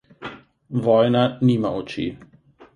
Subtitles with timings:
[0.87, 2.09] Vojna nima oči.